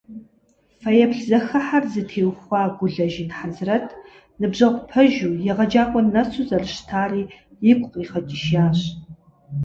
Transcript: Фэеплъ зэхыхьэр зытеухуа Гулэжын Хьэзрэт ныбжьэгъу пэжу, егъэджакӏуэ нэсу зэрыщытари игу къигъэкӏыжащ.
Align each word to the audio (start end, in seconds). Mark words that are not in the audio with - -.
Фэеплъ 0.81 1.21
зэхыхьэр 1.29 1.83
зытеухуа 1.91 2.61
Гулэжын 2.77 3.29
Хьэзрэт 3.37 3.87
ныбжьэгъу 4.39 4.85
пэжу, 4.89 5.39
егъэджакӏуэ 5.51 6.01
нэсу 6.13 6.45
зэрыщытари 6.49 7.23
игу 7.69 7.87
къигъэкӏыжащ. 7.93 8.79